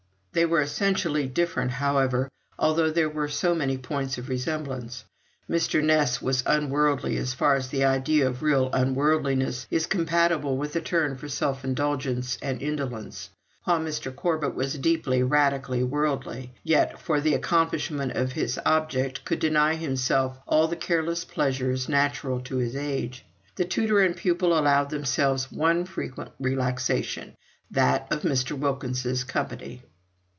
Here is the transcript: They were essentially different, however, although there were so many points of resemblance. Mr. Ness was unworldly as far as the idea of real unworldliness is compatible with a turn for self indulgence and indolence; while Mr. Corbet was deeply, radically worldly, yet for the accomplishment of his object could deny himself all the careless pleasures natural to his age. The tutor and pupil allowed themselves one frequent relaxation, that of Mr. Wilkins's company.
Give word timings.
They 0.33 0.45
were 0.45 0.61
essentially 0.61 1.27
different, 1.27 1.71
however, 1.71 2.29
although 2.57 2.89
there 2.89 3.09
were 3.09 3.27
so 3.27 3.53
many 3.53 3.77
points 3.77 4.17
of 4.17 4.29
resemblance. 4.29 5.03
Mr. 5.49 5.83
Ness 5.83 6.21
was 6.21 6.41
unworldly 6.45 7.17
as 7.17 7.33
far 7.33 7.55
as 7.57 7.67
the 7.67 7.83
idea 7.83 8.25
of 8.27 8.41
real 8.41 8.69
unworldliness 8.71 9.67
is 9.69 9.85
compatible 9.85 10.55
with 10.55 10.73
a 10.77 10.79
turn 10.79 11.17
for 11.17 11.27
self 11.27 11.65
indulgence 11.65 12.37
and 12.41 12.61
indolence; 12.61 13.29
while 13.65 13.81
Mr. 13.81 14.15
Corbet 14.15 14.55
was 14.55 14.77
deeply, 14.77 15.21
radically 15.21 15.83
worldly, 15.83 16.53
yet 16.63 16.97
for 16.97 17.19
the 17.19 17.33
accomplishment 17.33 18.13
of 18.13 18.31
his 18.31 18.57
object 18.65 19.25
could 19.25 19.39
deny 19.39 19.75
himself 19.75 20.37
all 20.47 20.69
the 20.69 20.77
careless 20.77 21.25
pleasures 21.25 21.89
natural 21.89 22.39
to 22.39 22.55
his 22.55 22.77
age. 22.77 23.25
The 23.57 23.65
tutor 23.65 23.99
and 23.99 24.15
pupil 24.15 24.57
allowed 24.57 24.91
themselves 24.91 25.51
one 25.51 25.83
frequent 25.83 26.31
relaxation, 26.39 27.35
that 27.69 28.07
of 28.11 28.21
Mr. 28.21 28.57
Wilkins's 28.57 29.25
company. 29.25 29.81